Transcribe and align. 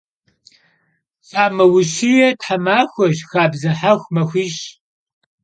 Xame 1.29 1.65
vuşiê 1.71 2.29
themaxueş, 2.41 3.17
xabze 3.31 3.71
hexu 3.79 4.09
maxuişş. 4.15 4.63